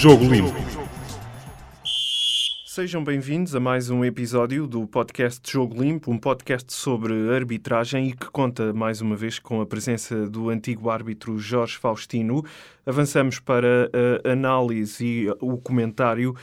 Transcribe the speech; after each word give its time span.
Jogo 0.00 0.24
Limpo. 0.24 0.54
Sejam 2.64 3.04
bem-vindos 3.04 3.54
a 3.54 3.60
mais 3.60 3.90
um 3.90 4.02
episódio 4.02 4.66
do 4.66 4.86
podcast 4.86 5.42
Jogo 5.52 5.78
Limpo, 5.78 6.10
um 6.10 6.16
podcast 6.16 6.72
sobre 6.72 7.12
arbitragem 7.36 8.08
e 8.08 8.12
que 8.14 8.30
conta 8.30 8.72
mais 8.72 9.02
uma 9.02 9.14
vez 9.14 9.38
com 9.38 9.60
a 9.60 9.66
presença 9.66 10.26
do 10.26 10.48
antigo 10.48 10.88
árbitro 10.88 11.38
Jorge 11.38 11.76
Faustino. 11.76 12.42
Avançamos 12.86 13.40
para 13.40 13.90
a 14.24 14.32
análise 14.32 15.04
e 15.04 15.30
o 15.38 15.58
comentário 15.58 16.34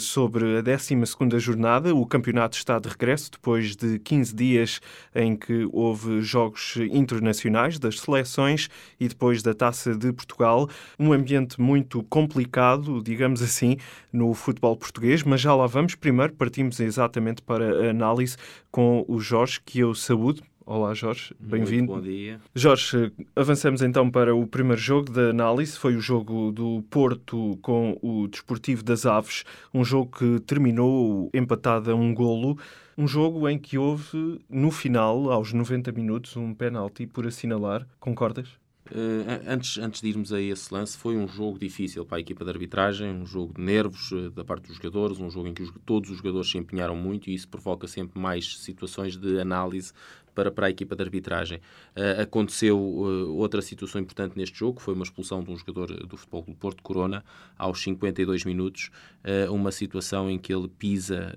sobre 0.00 0.58
a 0.58 0.60
12 0.60 0.96
jornada. 1.38 1.94
O 1.94 2.06
campeonato 2.06 2.56
está 2.56 2.78
de 2.78 2.88
regresso 2.88 3.30
depois 3.32 3.74
de 3.74 3.98
15 3.98 4.34
dias 4.34 4.80
em 5.14 5.36
que 5.36 5.68
houve 5.72 6.22
jogos 6.22 6.76
internacionais 6.90 7.78
das 7.78 8.00
seleções 8.00 8.68
e 8.98 9.08
depois 9.08 9.42
da 9.42 9.54
Taça 9.54 9.94
de 9.94 10.12
Portugal. 10.12 10.68
Um 10.98 11.12
ambiente 11.12 11.60
muito 11.60 12.02
complicado, 12.04 13.02
digamos 13.02 13.42
assim, 13.42 13.76
no 14.12 14.34
futebol 14.34 14.76
português, 14.76 15.22
mas 15.22 15.40
já 15.40 15.54
lá 15.54 15.66
vamos. 15.66 15.94
Primeiro 15.94 16.32
partimos 16.34 16.80
exatamente 16.80 17.42
para 17.42 17.86
a 17.86 17.90
análise 17.90 18.36
com 18.70 19.04
o 19.08 19.20
Jorge, 19.20 19.60
que 19.64 19.80
eu 19.80 19.94
saúdo. 19.94 20.42
Olá, 20.64 20.94
Jorge. 20.94 21.34
Bem-vindo. 21.40 21.92
Bom 21.92 22.00
dia. 22.00 22.40
Jorge, 22.54 23.12
avançamos 23.34 23.82
então 23.82 24.10
para 24.10 24.34
o 24.34 24.46
primeiro 24.46 24.80
jogo 24.80 25.10
da 25.10 25.30
análise. 25.30 25.76
Foi 25.76 25.96
o 25.96 26.00
jogo 26.00 26.52
do 26.52 26.82
Porto 26.88 27.58
com 27.62 27.98
o 28.00 28.28
Desportivo 28.28 28.82
das 28.82 29.04
Aves. 29.04 29.44
Um 29.74 29.84
jogo 29.84 30.16
que 30.16 30.40
terminou 30.40 31.30
empatado 31.34 31.90
a 31.90 31.94
um 31.94 32.14
golo. 32.14 32.58
Um 32.96 33.08
jogo 33.08 33.48
em 33.48 33.58
que 33.58 33.76
houve, 33.76 34.40
no 34.48 34.70
final, 34.70 35.30
aos 35.32 35.52
90 35.52 35.90
minutos, 35.92 36.36
um 36.36 36.54
penalti 36.54 37.06
por 37.06 37.26
assinalar. 37.26 37.86
Concordas? 37.98 38.62
Uh, 38.90 39.48
antes, 39.48 39.78
antes 39.78 40.02
de 40.02 40.08
irmos 40.08 40.32
a 40.32 40.40
esse 40.40 40.72
lance, 40.72 40.98
foi 40.98 41.16
um 41.16 41.26
jogo 41.26 41.58
difícil 41.58 42.04
para 42.04 42.18
a 42.18 42.20
equipa 42.20 42.44
de 42.44 42.50
arbitragem, 42.50 43.10
um 43.10 43.24
jogo 43.24 43.54
de 43.54 43.62
nervos 43.62 44.10
uh, 44.10 44.30
da 44.30 44.44
parte 44.44 44.66
dos 44.66 44.76
jogadores, 44.76 45.18
um 45.18 45.30
jogo 45.30 45.48
em 45.48 45.54
que 45.54 45.62
os, 45.62 45.72
todos 45.86 46.10
os 46.10 46.18
jogadores 46.18 46.50
se 46.50 46.58
empenharam 46.58 46.94
muito 46.94 47.30
e 47.30 47.34
isso 47.34 47.48
provoca 47.48 47.86
sempre 47.86 48.20
mais 48.20 48.58
situações 48.58 49.16
de 49.16 49.40
análise 49.40 49.92
para, 50.34 50.50
para 50.50 50.66
a 50.66 50.70
equipa 50.70 50.96
de 50.96 51.02
arbitragem. 51.02 51.58
Uh, 51.96 52.22
aconteceu 52.22 52.78
uh, 52.78 53.36
outra 53.36 53.60
situação 53.62 54.00
importante 54.00 54.36
neste 54.36 54.58
jogo, 54.58 54.80
foi 54.80 54.94
uma 54.94 55.04
expulsão 55.04 55.42
de 55.42 55.50
um 55.50 55.56
jogador 55.56 55.92
do 56.06 56.16
Futebol 56.16 56.42
do 56.42 56.54
Porto, 56.54 56.82
Corona, 56.82 57.24
aos 57.56 57.82
52 57.82 58.44
minutos, 58.44 58.90
uh, 59.24 59.52
uma 59.52 59.70
situação 59.70 60.30
em 60.30 60.38
que 60.38 60.52
ele 60.52 60.68
pisa 60.68 61.32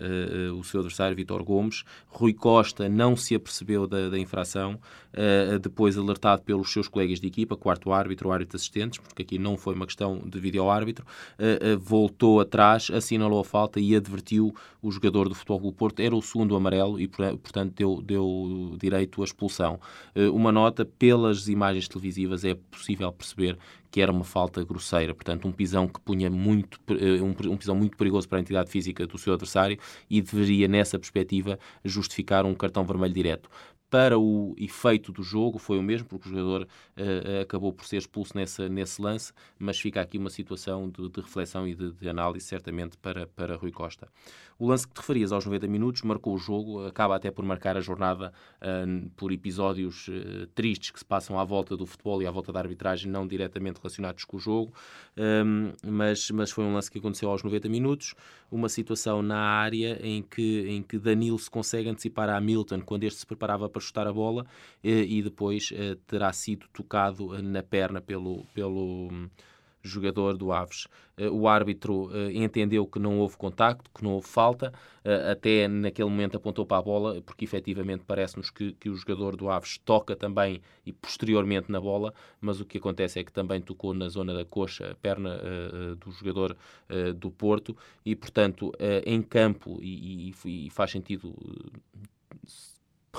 o 0.58 0.64
seu 0.64 0.80
adversário, 0.80 1.16
Vitor 1.16 1.44
Gomes. 1.44 1.84
Rui 2.08 2.34
Costa 2.34 2.88
não 2.90 3.16
se 3.16 3.36
apercebeu 3.36 3.88
da, 3.88 4.10
da 4.10 4.18
infração, 4.18 4.80
depois 5.62 5.98
alertado 5.98 6.42
pelos 6.44 6.72
seus 6.72 6.88
colegas 6.88 7.20
de 7.20 7.28
equipa, 7.28 7.56
quarto 7.56 7.92
árbitro, 7.92 8.32
árbitro 8.32 8.56
assistentes, 8.56 9.00
porque 9.00 9.22
aqui 9.22 9.38
não 9.38 9.58
foi 9.58 9.74
uma 9.74 9.86
questão 9.86 10.22
de 10.26 10.40
vídeo-árbitro, 10.40 11.06
voltou 11.80 12.40
atrás, 12.40 12.90
assinalou 12.92 13.40
a 13.40 13.44
falta 13.44 13.80
e 13.80 13.96
advertiu 13.96 14.54
o 14.82 14.92
jogador 14.92 15.30
do 15.30 15.36
Futebol 15.36 15.60
do 15.60 15.74
Porto, 15.74 16.00
era 16.02 16.16
o 16.16 16.22
segundo 16.22 16.56
amarelo 16.56 17.00
e, 17.00 17.08
portanto, 17.08 17.74
deu, 17.76 18.02
deu 18.02 18.78
direito 18.86 19.22
à 19.22 19.26
expulsão. 19.26 19.80
Eh, 20.14 20.30
uma 20.30 20.52
nota, 20.52 20.86
pelas 20.86 21.48
imagens 21.48 21.88
televisivas 21.88 22.44
é 22.46 22.56
possível 22.56 23.12
perceber 23.12 23.58
que 23.92 24.02
era 24.02 24.12
uma 24.12 24.24
falta 24.24 24.64
grosseira, 24.64 25.14
portanto 25.14 25.48
um 25.48 25.52
pisão 25.52 25.88
que 25.88 26.00
punha 26.02 26.30
muito, 26.30 26.80
eh, 26.90 27.22
um 27.22 27.58
pisão 27.58 27.76
muito 27.76 27.98
perigoso 27.98 28.28
para 28.28 28.38
a 28.38 28.42
entidade 28.42 28.70
física 28.70 29.08
do 29.08 29.18
seu 29.18 29.34
adversário 29.34 29.78
e 30.10 30.22
deveria, 30.22 30.68
nessa 30.68 31.00
perspectiva, 31.00 31.58
justificar 31.84 32.46
um 32.46 32.54
cartão 32.54 32.84
vermelho 32.86 33.14
direto 33.14 33.50
para 33.96 34.20
o 34.20 34.54
efeito 34.58 35.10
do 35.14 35.24
jogo 35.24 35.58
foi 35.58 35.80
o 35.80 35.82
mesmo, 35.82 36.06
porque 36.06 36.28
o 36.28 36.30
jogador 36.30 36.64
uh, 36.64 37.42
acabou 37.42 37.72
por 37.72 37.86
ser 37.86 37.96
expulso 37.96 38.36
nessa, 38.36 38.68
nesse 38.68 39.02
lance, 39.02 39.32
mas 39.58 39.80
fica 39.80 40.02
aqui 40.02 40.18
uma 40.18 40.30
situação 40.30 40.90
de, 40.90 41.08
de 41.08 41.22
reflexão 41.22 41.66
e 41.66 41.74
de, 41.74 41.94
de, 41.94 42.10
análise, 42.10 42.46
certamente, 42.46 42.98
para, 42.98 43.26
para 43.26 43.56
Rui 43.56 43.72
Costa. 43.72 44.10
O 44.60 44.68
lance 44.68 44.86
que 44.86 44.94
te 44.94 44.98
referias 44.98 45.32
aos 45.32 45.46
90 45.46 45.68
minutos 45.68 46.02
marcou 46.02 46.34
o 46.34 46.38
jogo, 46.38 46.86
acaba 46.86 47.16
até 47.16 47.32
por 47.32 47.46
marcar 47.46 47.78
a 47.78 47.80
jornada 47.80 48.34
uh, 48.62 49.10
por 49.16 49.32
episódios 49.32 50.10
uh, 50.10 50.46
tristes 50.54 50.92
que 50.92 51.00
se 51.00 51.06
passam 51.06 51.40
à 51.40 51.46
volta 51.46 51.78
do 51.78 51.86
futebol 51.86 52.22
e 52.22 52.28
à 52.28 52.32
volta 52.32 52.52
da 52.52 52.60
arbitragem, 52.60 53.10
não 53.10 53.26
diretamente 53.26 53.80
relacionados 53.82 54.26
com 54.26 54.36
o 54.36 54.40
jogo, 54.42 54.74
um, 55.18 55.72
mas, 55.86 56.30
mas 56.32 56.52
foi 56.52 56.66
um 56.66 56.74
lance 56.74 56.92
que 56.92 57.00
aconteceu 57.00 57.30
aos 57.30 57.44
90 57.44 57.70
minutos, 57.70 58.14
uma 58.52 58.68
situação 58.68 59.22
na 59.22 59.40
área 59.40 60.00
em 60.02 60.22
que, 60.22 60.68
em 60.68 60.82
que 60.82 60.98
Danilo 60.98 61.40
se 61.40 61.50
consegue 61.50 61.90
antecipar 61.90 62.30
a 62.30 62.38
Hamilton 62.38 62.82
quando 62.82 63.04
este 63.04 63.20
se 63.20 63.26
preparava 63.26 63.70
para 63.70 63.85
chutar 63.86 64.08
a 64.08 64.14
bola 64.14 64.46
eh, 64.84 65.06
e 65.08 65.22
depois 65.22 65.72
eh, 65.74 65.98
terá 66.08 66.32
sido 66.34 66.68
tocado 66.74 67.42
na 67.42 67.64
perna 67.64 68.02
pelo, 68.02 68.46
pelo 68.54 69.10
jogador 69.86 70.36
do 70.36 70.52
Aves. 70.52 70.88
Eh, 71.18 71.30
o 71.30 71.48
árbitro 71.48 72.10
eh, 72.12 72.32
entendeu 72.34 72.86
que 72.86 73.00
não 73.00 73.20
houve 73.20 73.38
contacto, 73.38 73.90
que 73.94 74.04
não 74.04 74.12
houve 74.14 74.28
falta, 74.28 74.74
eh, 75.04 75.32
até 75.32 75.68
naquele 75.68 76.10
momento 76.10 76.38
apontou 76.38 76.66
para 76.66 76.78
a 76.78 76.82
bola, 76.82 77.22
porque 77.22 77.46
efetivamente 77.46 78.04
parece-nos 78.06 78.50
que, 78.50 78.74
que 78.74 78.90
o 78.90 78.96
jogador 78.96 79.36
do 79.36 79.50
Aves 79.50 79.78
toca 79.78 80.16
também 80.16 80.62
e 80.86 80.92
posteriormente 80.92 81.72
na 81.72 81.80
bola, 81.80 82.14
mas 82.42 82.60
o 82.60 82.66
que 82.66 82.78
acontece 82.80 83.20
é 83.20 83.24
que 83.24 83.32
também 83.32 83.62
tocou 83.62 83.94
na 83.94 84.10
zona 84.10 84.34
da 84.34 84.44
coxa, 84.44 84.92
a 84.92 84.96
perna 84.96 85.40
do 86.00 86.12
jogador 86.12 86.56
do 87.18 87.32
Porto, 87.32 87.76
e 88.06 88.16
portanto 88.16 88.72
em 89.06 89.22
campo, 89.22 89.80
e, 89.82 90.32
e, 90.46 90.68
e 90.68 90.70
faz 90.70 90.92
sentido 90.92 91.34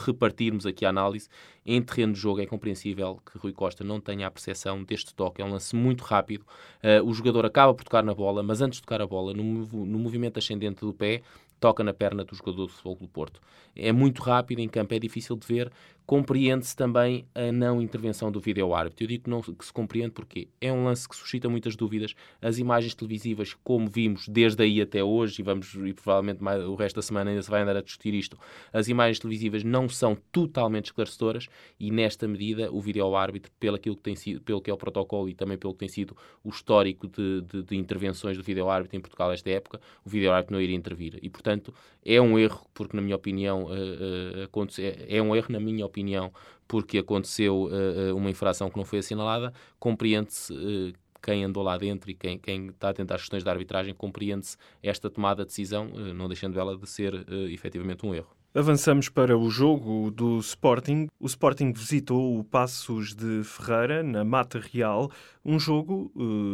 repartirmos 0.05 0.67
aqui 0.67 0.85
a 0.85 0.91
análise, 0.91 1.29
em 1.65 1.83
terreno 1.83 2.13
de 2.13 2.21
jogo 2.21 2.41
é 2.41 2.47
compreensível 2.47 3.21
que 3.25 3.39
Rui 3.39 3.53
Costa 3.53 3.83
não 3.83 4.01
tenha 4.01 4.27
a 4.27 4.31
percepção 4.31 4.83
deste 4.85 5.15
toque. 5.15 5.43
É 5.43 5.45
um 5.45 5.51
lance 5.51 5.75
muito 5.75 6.03
rápido. 6.05 6.45
Uh, 6.83 7.05
o 7.05 7.13
jogador 7.13 7.45
acaba 7.45 7.75
por 7.75 7.85
tocar 7.85 8.05
na 8.05 8.15
bola, 8.15 8.43
mas 8.43 8.61
antes 8.61 8.77
de 8.77 8.83
tocar 8.83 9.03
a 9.03 9.07
bola, 9.07 9.33
no, 9.33 9.43
no 9.43 9.99
movimento 9.99 10.39
ascendente 10.39 10.81
do 10.81 10.93
pé, 10.93 11.23
toca 11.59 11.83
na 11.83 11.93
perna 11.93 12.25
do 12.25 12.35
jogador 12.35 12.67
do 12.67 12.69
Futebol 12.69 12.97
do 12.97 13.09
Porto. 13.09 13.41
É 13.75 13.93
muito 13.93 14.23
rápido 14.23 14.61
em 14.61 14.69
campo, 14.69 14.95
é 14.95 14.99
difícil 14.99 15.37
de 15.37 15.47
ver. 15.47 15.73
Compreende-se 16.07 16.77
também 16.77 17.27
a 17.35 17.51
não 17.51 17.83
intervenção 17.83 18.31
do 18.31 18.39
vídeo-árbitro. 18.39 19.05
Eu 19.05 19.09
digo 19.09 19.25
que, 19.25 19.31
não, 19.31 19.43
que 19.43 19.65
se 19.65 19.73
compreende 19.73 20.13
porque 20.13 20.49
é 20.61 20.73
um 20.73 20.85
lance 20.85 21.09
que 21.09 21.17
suscita 21.17 21.49
muitas 21.49 21.75
dúvidas. 21.75 22.15
As 22.41 22.59
imagens 22.59 22.95
televisivas, 22.95 23.55
como 23.65 23.89
vimos 23.89 24.29
desde 24.29 24.63
aí 24.63 24.81
até 24.81 25.03
hoje, 25.03 25.41
e 25.41 25.43
vamos 25.43 25.75
e 25.75 25.93
provavelmente 25.93 26.43
mais, 26.43 26.63
o 26.63 26.77
resto 26.77 26.97
da 26.97 27.03
semana 27.03 27.31
ainda 27.31 27.43
se 27.43 27.51
vai 27.51 27.63
andar 27.63 27.77
a 27.77 27.83
discutir 27.83 28.15
isto, 28.15 28.39
as 28.73 28.87
imagens 28.87 29.19
televisivas 29.19 29.65
não 29.65 29.89
são 29.89 30.17
totalmente 30.31 30.87
esclarecedoras 30.87 31.49
e 31.81 31.91
nesta 31.91 32.29
medida 32.29 32.71
o 32.71 32.81
vídeo-árbitro, 32.81 33.51
pelo, 33.59 33.77
que 33.77 33.95
tem 33.97 34.15
sido, 34.15 34.41
pelo 34.43 34.61
que 34.61 34.71
é 34.71 34.75
o 34.75 34.77
protocolo 34.77 35.29
e 35.29 35.35
também 35.35 35.59
pelo 35.59 35.73
que 35.73 35.81
tem 35.81 35.89
sido 35.89 36.17
o 36.45 36.51
histórico 36.51 37.09
de, 37.09 37.43
de, 37.43 37.63
de 37.65 37.77
intervenções 37.77 38.37
do 38.37 38.45
vídeo-árbitro 38.45 38.97
em 38.97 39.01
Portugal 39.01 39.33
esta 39.33 39.51
época, 39.51 39.81
o 40.05 40.09
vídeo-árbitro 40.09 40.55
não 40.55 40.61
iria 40.61 40.77
intervir. 40.77 41.19
E, 41.21 41.29
portanto, 41.29 41.75
é 42.05 42.21
um 42.21 42.39
erro, 42.39 42.65
porque 42.73 42.97
na 42.97 43.03
minha 43.03 43.17
opinião, 43.17 43.65
uh, 43.65 44.45
uh, 44.45 45.07
é 45.09 45.21
um 45.21 45.35
erro, 45.35 45.47
na 45.51 45.59
minha 45.59 45.85
opinião, 45.85 45.96
porque 46.67 46.99
aconteceu 46.99 47.65
uh, 47.65 48.17
uma 48.17 48.31
infração 48.31 48.69
que 48.71 48.77
não 48.77 48.85
foi 48.85 48.99
assinalada, 48.99 49.53
compreende-se 49.79 50.95
quem 51.23 51.45
andou 51.45 51.63
lá 51.63 51.77
dentro 51.77 52.11
e 52.11 52.15
quem, 52.15 52.39
quem 52.39 52.69
está 52.69 52.91
a 52.91 52.95
tentar 52.95 53.17
questões 53.17 53.43
da 53.43 53.51
arbitragem, 53.51 53.95
compreende-se 53.95 54.57
esta 54.83 55.11
tomada 55.11 55.43
de 55.43 55.49
decisão, 55.49 55.89
não 56.15 56.29
deixando 56.29 56.59
ela 56.59 56.77
de 56.77 56.89
ser 56.89 57.27
efetivamente 57.51 58.07
um 58.07 58.15
erro. 58.15 58.31
Avançamos 58.57 59.11
para 59.11 59.37
o 59.37 59.51
jogo 59.51 60.11
do 60.11 60.39
Sporting. 60.39 61.09
O 61.21 61.27
Sporting 61.27 61.75
visitou 61.75 62.39
o 62.39 62.43
Passos 62.43 63.15
de 63.15 63.45
Ferreira, 63.45 64.03
na 64.03 64.25
Mata 64.25 64.59
Real. 64.59 65.11
Um 65.45 65.61
jogo, 65.61 66.11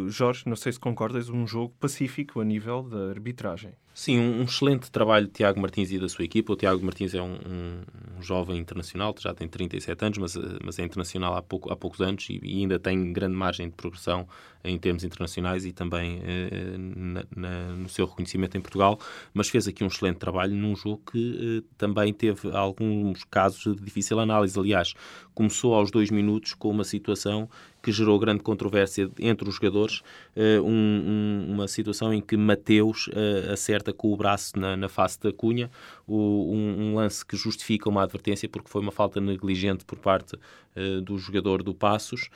Jorge, 0.09 0.43
não 0.45 0.57
sei 0.57 0.73
se 0.73 0.81
concordas, 0.81 1.29
um 1.29 1.47
jogo 1.47 1.73
pacífico 1.79 2.41
a 2.41 2.45
nível 2.45 2.83
da 2.83 3.09
arbitragem. 3.11 3.75
Sim, 3.95 4.19
um 4.19 4.43
excelente 4.45 4.91
trabalho 4.91 5.27
de 5.27 5.33
Tiago 5.33 5.61
Martins 5.61 5.93
e 5.93 5.99
da 5.99 6.09
sua 6.09 6.25
equipa. 6.25 6.55
O 6.55 6.57
Tiago 6.57 6.83
Martins 6.83 7.15
é 7.15 7.21
um, 7.21 7.35
um, 7.35 7.83
um, 8.19 8.23
jovem 8.23 8.59
internacional, 8.59 9.15
já 9.19 9.35
tem 9.35 9.47
37 9.47 10.05
anos, 10.05 10.19
mas, 10.19 10.39
mas 10.65 10.79
é 10.79 10.85
internacional 10.85 11.37
há, 11.37 11.43
pouco, 11.43 11.71
há 11.71 11.77
poucos 11.77 12.01
anos 12.01 12.27
e, 12.31 12.41
e, 12.43 12.61
ainda 12.61 12.79
tem 12.79 13.13
grande 13.13 13.37
margem 13.37 13.69
de 13.69 13.75
progressão 13.75 14.27
em 14.65 14.79
termos 14.79 15.05
internacionais 15.05 15.67
e 15.67 15.73
também 15.73 16.23
eh, 16.25 16.77
na, 16.79 17.25
na, 17.37 17.69
no 17.77 17.89
seu 17.89 18.07
reconhecimento 18.07 18.57
em 18.57 18.63
Portugal. 18.63 18.99
Mas 19.35 19.51
fez 19.51 19.69
aqui 19.69 19.85
um 19.85 19.89
excelente 19.89 20.17
trabalho 20.17 20.55
num 20.55 20.75
jogo 20.75 21.03
que 21.13 21.63
eh, 21.63 21.69
também 21.77 21.92
teve 22.17 22.51
alguns 22.55 23.25
casos 23.25 23.77
de 23.77 23.83
difícil 23.83 24.19
análise. 24.19 24.59
Aliás, 24.59 24.95
começou 25.35 25.75
aos 25.75 25.91
dois 25.91 26.11
minutos 26.11 26.55
com 26.55 26.71
uma 26.71 26.85
situação 26.85 27.49
que 27.83 27.91
gerou 27.91 28.19
grande 28.19 28.43
controvérsia 28.43 29.11
entre 29.19 29.49
os 29.49 29.57
jogadores, 29.57 30.03
uh, 30.37 30.63
um, 30.63 30.71
um, 30.71 31.53
uma 31.53 31.67
situação 31.67 32.15
em 32.15 32.21
que 32.21 32.37
Mateus 32.37 33.09
uh, 33.09 33.53
acerta 33.53 33.93
com 33.93 34.13
o 34.13 34.17
braço 34.17 34.57
na, 34.57 34.77
na 34.77 34.89
face 34.89 35.21
da 35.21 35.33
Cunha, 35.33 35.69
o, 36.07 36.53
um, 36.55 36.83
um, 36.83 36.95
lance 36.95 37.27
que 37.27 37.37
justifica 37.37 37.89
uma 37.89 38.05
advertência 38.05 38.49
porque 38.49 38.71
foi 38.71 38.81
uma 38.81 38.93
falta 38.93 39.21
negligente 39.21 39.85
por 39.85 39.99
parte 39.99 40.37
uh, 40.37 41.01
do 41.01 41.19
jogador 41.19 41.63
do 41.63 41.75
Passos, 41.75 42.31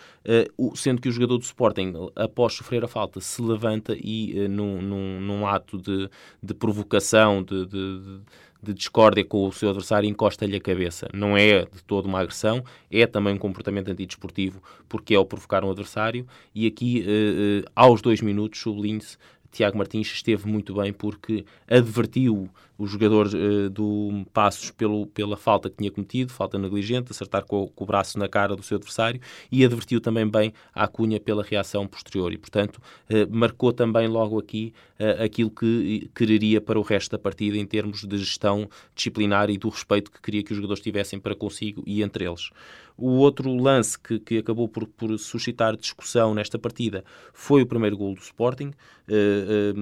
sendo 0.74 1.00
que 1.00 1.08
o 1.08 1.12
jogador 1.12 1.38
do 1.38 1.44
Sporting, 1.44 1.92
após 2.16 2.54
sofrer 2.54 2.84
a 2.84 2.88
falta, 2.88 3.20
se 3.20 3.40
levanta 3.40 3.96
e 3.96 4.48
num, 4.48 4.82
num, 4.82 5.20
num 5.20 5.46
ato 5.46 5.78
de, 5.78 6.10
de 6.42 6.54
provocação, 6.54 7.42
de, 7.42 7.66
de, 7.66 8.00
de 8.00 8.20
de 8.66 8.74
discórdia 8.74 9.24
com 9.24 9.46
o 9.46 9.52
seu 9.52 9.68
adversário 9.68 10.08
encosta-lhe 10.08 10.56
a 10.56 10.60
cabeça. 10.60 11.08
Não 11.12 11.36
é 11.36 11.60
de 11.64 11.82
toda 11.86 12.08
uma 12.08 12.20
agressão, 12.20 12.64
é 12.90 13.06
também 13.06 13.34
um 13.34 13.38
comportamento 13.38 13.88
antidesportivo, 13.90 14.62
porque 14.88 15.14
é 15.14 15.18
o 15.18 15.24
provocar 15.24 15.64
um 15.64 15.70
adversário. 15.70 16.26
E 16.54 16.66
aqui, 16.66 17.04
eh, 17.06 17.62
eh, 17.62 17.70
aos 17.74 18.02
dois 18.02 18.20
minutos, 18.20 18.60
sublinhe-se, 18.60 19.16
Tiago 19.52 19.78
Martins 19.78 20.08
esteve 20.08 20.46
muito 20.46 20.74
bem 20.74 20.92
porque 20.92 21.44
advertiu 21.66 22.50
o 22.78 22.86
jogador 22.86 23.28
uh, 23.28 23.70
do 23.70 24.24
Passos 24.32 24.70
pelo, 24.70 25.06
pela 25.06 25.36
falta 25.36 25.70
que 25.70 25.76
tinha 25.76 25.90
cometido, 25.90 26.32
falta 26.32 26.58
negligente, 26.58 27.10
acertar 27.10 27.44
com, 27.44 27.68
com, 27.68 27.84
o 27.84 27.86
braço 27.86 28.18
na 28.18 28.28
cara 28.28 28.54
do 28.54 28.62
seu 28.62 28.76
adversário, 28.76 29.20
e 29.50 29.64
advertiu 29.64 30.00
também 30.00 30.28
bem 30.28 30.52
a 30.74 30.86
Cunha 30.86 31.20
pela 31.20 31.42
reação 31.42 31.86
posterior. 31.86 32.32
E, 32.32 32.38
portanto, 32.38 32.76
uh, 32.76 33.26
marcou 33.30 33.72
também 33.72 34.08
logo 34.08 34.38
aqui 34.38 34.72
uh, 35.00 35.22
aquilo 35.22 35.50
que 35.50 36.10
quereria 36.14 36.60
para 36.60 36.78
o 36.78 36.82
resto 36.82 37.12
da 37.12 37.18
partida 37.18 37.56
em 37.56 37.66
termos 37.66 38.04
de 38.04 38.18
gestão 38.18 38.68
disciplinar 38.94 39.50
e 39.50 39.58
do 39.58 39.68
respeito 39.68 40.10
que 40.10 40.20
queria 40.20 40.42
que 40.42 40.52
os 40.52 40.56
jogadores 40.56 40.82
tivessem 40.82 41.18
para 41.18 41.34
consigo 41.34 41.82
e 41.86 42.02
entre 42.02 42.24
eles. 42.24 42.50
O 42.98 43.10
outro 43.18 43.54
lance 43.54 43.98
que, 43.98 44.18
que 44.18 44.38
acabou 44.38 44.68
por, 44.68 44.86
por, 44.86 45.18
suscitar 45.18 45.76
discussão 45.76 46.34
nesta 46.34 46.58
partida 46.58 47.04
foi 47.34 47.60
o 47.60 47.66
primeiro 47.66 47.96
gol 47.96 48.14
do 48.14 48.20
Sporting, 48.20 48.72
uh, 49.08 49.74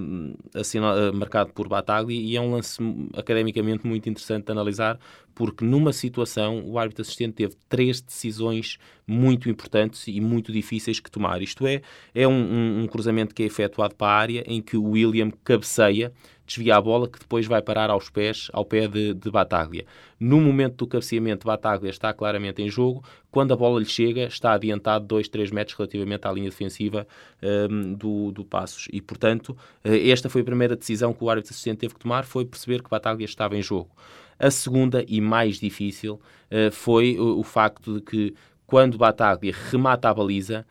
marcado 1.15 1.53
por 1.53 1.69
Bataglia, 1.69 2.21
e 2.21 2.37
é 2.37 2.41
um 2.41 2.51
lance 2.51 2.83
academicamente 3.15 3.87
muito 3.87 4.09
interessante 4.09 4.47
de 4.47 4.53
analisar, 4.53 4.99
porque 5.35 5.65
numa 5.65 5.93
situação 5.93 6.63
o 6.67 6.79
árbitro 6.79 7.03
assistente 7.03 7.35
teve 7.35 7.55
três 7.69 8.01
decisões 8.01 8.79
muito 9.07 9.49
importantes 9.49 10.07
e 10.07 10.21
muito 10.21 10.53
difíceis 10.53 11.01
que 11.01 11.11
tomar. 11.11 11.43
Isto 11.43 11.67
é, 11.67 11.83
é 12.15 12.27
um, 12.27 12.33
um, 12.33 12.83
um 12.83 12.87
cruzamento 12.87 13.35
que 13.35 13.43
é 13.43 13.47
efetuado 13.47 13.95
para 13.95 14.07
a 14.07 14.17
área 14.17 14.45
em 14.47 14.63
que 14.63 14.77
o 14.77 14.91
William 14.91 15.31
cabeceia 15.43 16.13
desvia 16.47 16.77
a 16.77 16.81
bola 16.81 17.09
que 17.09 17.19
depois 17.19 17.47
vai 17.47 17.63
parar 17.63 17.91
aos 17.91 18.11
pés, 18.11 18.51
ao 18.53 18.65
pé 18.65 18.87
de, 18.87 19.15
de 19.15 19.31
Bataglia. 19.31 19.85
No 20.19 20.41
momento 20.41 20.77
do 20.77 20.87
cabeceamento, 20.87 21.47
Bataglia 21.47 21.91
está 21.91 22.13
claramente 22.13 22.63
em 22.63 22.69
jogo. 22.69 23.05
Quando 23.31 23.53
a 23.53 23.57
bola 23.57 23.81
lhe 23.81 23.87
chega, 23.87 24.25
está 24.25 24.53
adiantado 24.53 25.07
2, 25.07 25.29
3 25.29 25.51
metros 25.51 25.77
relativamente 25.77 26.27
à 26.27 26.33
linha 26.33 26.49
defensiva 26.49 27.07
um, 27.43 27.95
do, 27.95 28.33
do 28.33 28.45
Passos. 28.45 28.89
E, 28.93 29.01
portanto, 29.01 29.57
eh, 29.83 30.09
esta 30.09 30.29
foi 30.29 30.43
a 30.43 30.45
primeira 30.45 30.77
decisão 30.77 31.13
que 31.13 31.25
o 31.25 31.31
árbitro 31.31 31.53
assistente 31.53 31.79
teve 31.79 31.95
que 31.95 32.01
tomar, 32.01 32.25
foi 32.25 32.45
perceber 32.45 32.83
que 32.83 32.91
Bataglia 32.91 33.25
estava 33.25 33.57
em 33.57 33.63
jogo. 33.63 33.91
A 34.39 34.51
segunda 34.51 35.05
e 35.07 35.21
mais 35.21 35.59
difícil 35.59 36.21
uh, 36.51 36.71
foi 36.73 37.19
o, 37.19 37.39
o 37.39 37.43
facto 37.43 37.95
de 37.95 38.01
que 38.01 38.35
quando 38.67 38.99
Bataglia 38.99 39.55
remata 39.71 40.09
a 40.09 40.15
baliza, 40.15 40.67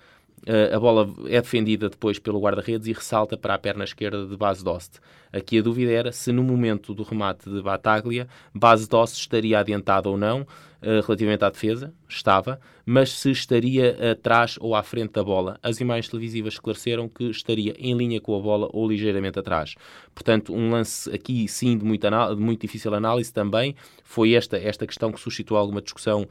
a 0.74 0.80
bola 0.80 1.10
é 1.28 1.40
defendida 1.40 1.90
depois 1.90 2.20
pelo 2.20 2.40
guarda-redes 2.40 2.88
e 2.88 2.94
ressalta 2.94 3.38
para 3.38 3.54
a 3.54 3.58
perna 3.58 3.84
esquerda 3.84 4.26
de 4.26 4.36
Base 4.36 4.64
Dost. 4.64 5.00
Aqui 5.34 5.58
a 5.58 5.62
dúvida 5.64 5.92
era 5.92 6.12
se 6.12 6.32
no 6.32 6.44
momento 6.44 6.94
do 6.94 7.02
remate 7.02 7.50
de 7.50 7.62
Bataglia, 7.62 8.28
Base 8.54 8.88
Dost 8.88 9.20
estaria 9.20 9.60
adiantado 9.60 10.10
ou 10.10 10.16
não 10.16 10.42
uh, 10.42 11.02
relativamente 11.06 11.44
à 11.44 11.50
defesa, 11.50 11.92
estava, 12.08 12.60
mas 12.86 13.12
se 13.12 13.32
estaria 13.32 14.12
atrás 14.12 14.58
ou 14.60 14.76
à 14.76 14.84
frente 14.84 15.14
da 15.14 15.24
bola. 15.24 15.58
As 15.64 15.80
imagens 15.80 16.10
televisivas 16.10 16.54
esclareceram 16.54 17.08
que 17.10 17.26
estaria 17.26 17.74
em 17.80 17.96
linha 17.96 18.22
com 18.22 18.38
a 18.38 18.42
bola 18.42 18.70
ou 18.72 18.88
ligeiramente 18.88 19.40
atrás. 19.40 19.76
Portanto, 20.14 20.54
um 20.54 20.70
lance 20.70 21.10
aqui 21.10 21.48
sim 21.48 21.78
de 21.78 21.86
muito, 21.86 22.08
de 22.08 22.42
muito 22.42 22.62
difícil 22.62 22.94
análise 22.94 23.34
também 23.34 23.76
foi 24.04 24.34
esta, 24.34 24.58
esta 24.58 24.86
questão 24.86 25.12
que 25.12 25.20
suscitou 25.20 25.58
alguma 25.58 25.82
discussão 25.82 26.28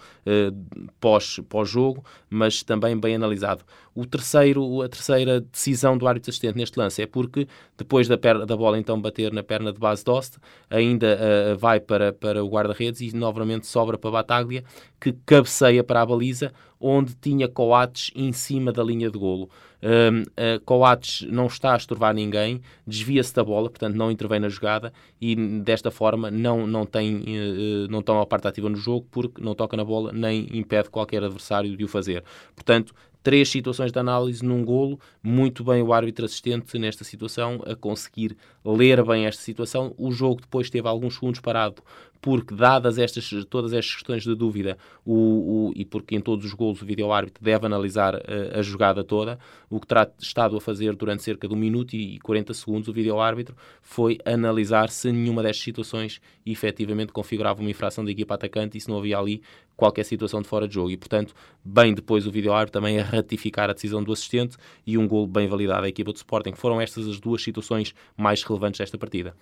pós, 1.00 1.40
pós-jogo, 1.48 2.04
mas 2.28 2.62
também 2.62 2.96
bem 2.98 3.14
analisado. 3.14 3.64
O 3.94 4.06
terceiro, 4.06 4.82
a 4.82 4.88
terceira 4.88 5.40
decisão 5.40 5.98
do 5.98 6.06
árbitro 6.06 6.30
assistente 6.30 6.56
neste 6.56 6.78
lance 6.78 7.02
é 7.02 7.06
porque 7.06 7.48
depois 7.76 8.08
da, 8.08 8.16
perna, 8.16 8.46
da 8.46 8.56
bola 8.56 8.78
então 8.78 8.91
bater 9.00 9.32
na 9.32 9.42
perna 9.42 9.72
de 9.72 9.78
base 9.78 10.04
Dost, 10.04 10.38
ainda 10.68 11.18
uh, 11.18 11.58
vai 11.58 11.80
para, 11.80 12.12
para 12.12 12.44
o 12.44 12.48
guarda-redes 12.48 13.00
e 13.00 13.16
novamente 13.16 13.66
sobra 13.66 13.96
para 13.96 14.10
Bataglia, 14.10 14.64
que 15.00 15.12
cabeceia 15.26 15.82
para 15.82 16.02
a 16.02 16.06
baliza, 16.06 16.52
onde 16.80 17.14
tinha 17.14 17.48
Coates 17.48 18.10
em 18.14 18.32
cima 18.32 18.72
da 18.72 18.82
linha 18.82 19.10
de 19.10 19.18
golo. 19.18 19.48
Um, 19.82 20.22
uh, 20.22 20.60
Coates 20.64 21.26
não 21.28 21.46
está 21.46 21.74
a 21.74 21.76
estorvar 21.76 22.14
ninguém, 22.14 22.60
desvia-se 22.86 23.34
da 23.34 23.42
bola, 23.42 23.68
portanto 23.68 23.96
não 23.96 24.12
intervém 24.12 24.38
na 24.38 24.48
jogada 24.48 24.92
e 25.20 25.34
desta 25.34 25.90
forma 25.90 26.30
não, 26.30 26.66
não, 26.68 26.86
tem, 26.86 27.16
uh, 27.16 27.90
não 27.90 28.00
toma 28.00 28.22
a 28.22 28.26
parte 28.26 28.46
ativa 28.46 28.68
no 28.68 28.76
jogo 28.76 29.06
porque 29.10 29.42
não 29.42 29.56
toca 29.56 29.76
na 29.76 29.84
bola 29.84 30.12
nem 30.12 30.46
impede 30.56 30.88
qualquer 30.88 31.24
adversário 31.24 31.76
de 31.76 31.84
o 31.84 31.88
fazer. 31.88 32.22
Portanto, 32.54 32.94
três 33.22 33.48
situações 33.48 33.92
de 33.92 33.98
análise 33.98 34.44
num 34.44 34.64
golo, 34.64 34.98
muito 35.22 35.62
bem 35.64 35.82
o 35.82 35.92
árbitro 35.92 36.24
assistente 36.24 36.78
nesta 36.78 37.04
situação 37.04 37.62
a 37.66 37.74
conseguir 37.74 38.36
ler 38.64 39.04
bem 39.04 39.26
esta 39.26 39.42
situação. 39.42 39.94
O 39.96 40.10
jogo 40.10 40.40
depois 40.40 40.68
teve 40.68 40.88
alguns 40.88 41.14
segundos 41.14 41.40
parado 41.40 41.82
porque, 42.22 42.54
dadas 42.54 42.98
estas, 42.98 43.28
todas 43.50 43.72
estas 43.72 43.94
questões 43.94 44.22
de 44.22 44.32
dúvida, 44.36 44.78
o, 45.04 45.70
o, 45.70 45.72
e 45.74 45.84
porque 45.84 46.14
em 46.14 46.20
todos 46.20 46.46
os 46.46 46.54
golos 46.54 46.80
o 46.80 46.86
vídeo-árbitro 46.86 47.42
deve 47.42 47.66
analisar 47.66 48.14
a, 48.14 48.22
eh, 48.24 48.60
a, 48.60 48.62
jogada 48.62 49.02
toda, 49.02 49.40
o 49.68 49.80
que 49.80 49.88
terá 49.88 50.08
estado 50.20 50.56
a 50.56 50.60
fazer 50.60 50.94
durante 50.94 51.24
cerca 51.24 51.48
de 51.48 51.52
um 51.52 51.56
minuto 51.56 51.94
e 51.94 52.20
40 52.20 52.54
segundos 52.54 52.88
o 52.88 52.92
vídeo-árbitro 52.92 53.56
foi 53.82 54.18
analisar 54.24 54.88
se 54.88 55.10
nenhuma 55.10 55.42
destas 55.42 55.64
situações 55.64 56.20
efetivamente 56.46 57.12
configurava 57.12 57.60
uma 57.60 57.70
infração 57.70 58.04
da 58.04 58.12
equipa 58.12 58.34
atacante 58.34 58.78
e 58.78 58.80
se 58.80 58.88
não 58.88 58.98
havia 58.98 59.18
ali 59.18 59.42
qualquer 59.82 60.04
situação 60.04 60.40
de 60.40 60.46
fora 60.46 60.68
de 60.68 60.74
jogo. 60.74 60.90
E, 60.92 60.96
portanto, 60.96 61.34
bem 61.64 61.92
depois 61.92 62.24
o 62.24 62.30
vídeo-árbitro 62.30 62.80
também 62.80 63.00
a 63.00 63.02
ratificar 63.02 63.68
a 63.68 63.72
decisão 63.72 64.00
do 64.00 64.12
assistente 64.12 64.56
e 64.86 64.96
um 64.96 65.08
gol 65.08 65.26
bem 65.26 65.48
validado 65.48 65.84
à 65.84 65.88
equipa 65.88 66.12
do 66.12 66.16
Sporting. 66.16 66.52
Foram 66.54 66.80
estas 66.80 67.08
as 67.08 67.18
duas 67.18 67.42
situações 67.42 67.92
mais 68.16 68.44
relevantes 68.44 68.78
desta 68.78 68.96
partida. 68.96 69.34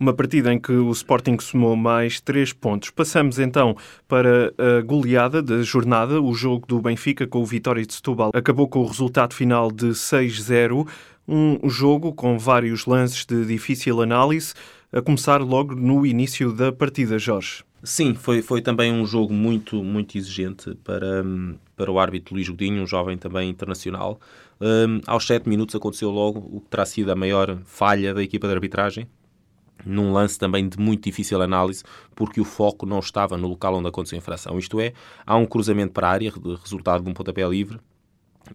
Uma 0.00 0.14
partida 0.14 0.50
em 0.50 0.58
que 0.58 0.72
o 0.72 0.90
Sporting 0.92 1.36
somou 1.40 1.76
mais 1.76 2.20
três 2.20 2.54
pontos. 2.54 2.88
Passamos 2.88 3.38
então 3.38 3.76
para 4.08 4.52
a 4.56 4.80
goleada 4.80 5.42
da 5.42 5.62
jornada. 5.62 6.22
O 6.22 6.32
jogo 6.32 6.66
do 6.66 6.80
Benfica 6.80 7.26
com 7.26 7.40
o 7.40 7.46
Vitória 7.46 7.84
de 7.84 7.92
Setúbal 7.92 8.30
acabou 8.34 8.66
com 8.66 8.80
o 8.80 8.86
resultado 8.86 9.34
final 9.34 9.70
de 9.70 9.88
6-0. 9.88 10.88
Um 11.28 11.68
jogo 11.68 12.14
com 12.14 12.38
vários 12.38 12.86
lances 12.86 13.26
de 13.26 13.44
difícil 13.44 14.00
análise, 14.00 14.54
a 14.90 15.02
começar 15.02 15.42
logo 15.42 15.74
no 15.74 16.04
início 16.06 16.50
da 16.50 16.72
partida, 16.72 17.18
Jorge. 17.18 17.62
Sim, 17.84 18.14
foi, 18.14 18.42
foi 18.42 18.62
também 18.62 18.92
um 18.92 19.04
jogo 19.04 19.34
muito, 19.34 19.82
muito 19.82 20.16
exigente 20.16 20.72
para, 20.84 21.24
para 21.76 21.90
o 21.90 21.98
árbitro 21.98 22.34
Luís 22.34 22.48
Godinho, 22.48 22.82
um 22.82 22.86
jovem 22.86 23.18
também 23.18 23.50
internacional. 23.50 24.20
Um, 24.60 25.00
aos 25.04 25.26
7 25.26 25.48
minutos 25.48 25.74
aconteceu 25.74 26.08
logo 26.10 26.38
o 26.38 26.60
que 26.60 26.68
terá 26.68 26.86
sido 26.86 27.10
a 27.10 27.16
maior 27.16 27.58
falha 27.64 28.14
da 28.14 28.22
equipa 28.22 28.46
de 28.46 28.54
arbitragem, 28.54 29.08
num 29.84 30.12
lance 30.12 30.38
também 30.38 30.68
de 30.68 30.78
muito 30.78 31.02
difícil 31.04 31.42
análise, 31.42 31.82
porque 32.14 32.40
o 32.40 32.44
foco 32.44 32.86
não 32.86 33.00
estava 33.00 33.36
no 33.36 33.48
local 33.48 33.74
onde 33.74 33.88
aconteceu 33.88 34.16
a 34.16 34.20
infração. 34.20 34.56
Isto 34.58 34.80
é, 34.80 34.92
há 35.26 35.36
um 35.36 35.46
cruzamento 35.46 35.92
para 35.92 36.06
a 36.06 36.12
área, 36.12 36.32
resultado 36.62 37.02
de 37.02 37.10
um 37.10 37.14
pontapé 37.14 37.48
livre, 37.48 37.80